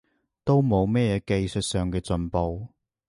[0.43, 2.69] 都冇乜嘢技術上嘅進步